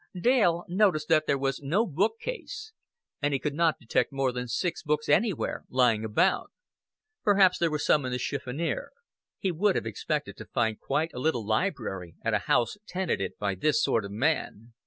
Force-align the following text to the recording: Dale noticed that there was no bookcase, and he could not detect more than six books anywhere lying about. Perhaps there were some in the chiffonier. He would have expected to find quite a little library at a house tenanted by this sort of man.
Dale 0.19 0.63
noticed 0.67 1.09
that 1.09 1.27
there 1.27 1.37
was 1.37 1.61
no 1.61 1.85
bookcase, 1.85 2.73
and 3.21 3.35
he 3.35 3.39
could 3.39 3.53
not 3.53 3.77
detect 3.79 4.11
more 4.11 4.31
than 4.31 4.47
six 4.47 4.81
books 4.81 5.07
anywhere 5.07 5.63
lying 5.69 6.03
about. 6.03 6.51
Perhaps 7.23 7.59
there 7.59 7.69
were 7.69 7.77
some 7.77 8.03
in 8.05 8.11
the 8.11 8.17
chiffonier. 8.17 8.89
He 9.37 9.51
would 9.51 9.75
have 9.75 9.85
expected 9.85 10.37
to 10.37 10.45
find 10.45 10.79
quite 10.81 11.13
a 11.13 11.19
little 11.19 11.45
library 11.45 12.15
at 12.23 12.33
a 12.33 12.39
house 12.49 12.77
tenanted 12.87 13.33
by 13.37 13.53
this 13.53 13.83
sort 13.83 14.03
of 14.03 14.09
man. 14.09 14.73